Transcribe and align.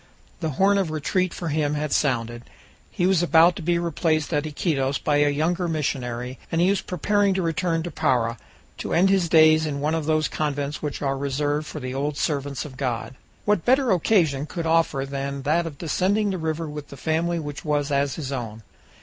The 0.39 0.49
horn 0.57 0.79
of 0.79 0.89
retreat 0.89 1.31
for 1.31 1.49
him 1.49 1.75
had 1.75 1.91
sounded; 1.93 2.41
he 2.89 3.05
was 3.05 3.21
about 3.21 3.55
to 3.57 3.61
be 3.61 3.77
replaced 3.77 4.33
at 4.33 4.47
Iquitos 4.47 4.97
by 4.97 5.17
a 5.17 5.29
younger 5.29 5.67
missionary, 5.67 6.39
and 6.51 6.59
he 6.59 6.71
was 6.71 6.81
preparing 6.81 7.35
to 7.35 7.43
return 7.43 7.83
to 7.83 7.91
Para, 7.91 8.39
to 8.79 8.93
end 8.95 9.11
his 9.11 9.29
days 9.29 9.67
in 9.67 9.79
one 9.79 9.93
of 9.93 10.07
those 10.07 10.27
convents 10.27 10.81
which 10.81 11.03
are 11.03 11.15
reserved 11.19 11.67
for 11.67 11.79
the 11.79 11.93
old 11.93 12.17
servants 12.17 12.65
of 12.65 12.77
God. 12.77 13.13
What 13.45 13.63
better 13.63 13.91
occasion 13.91 14.47
could 14.47 14.65
offer 14.65 15.05
than 15.05 15.43
that 15.43 15.67
of 15.67 15.77
descending 15.77 16.31
the 16.31 16.39
river 16.39 16.67
with 16.67 16.87
the 16.87 16.97
family 16.97 17.37
which 17.37 17.63
was 17.63 17.91
as 17.91 18.15
his 18.15 18.31
own? 18.31 18.63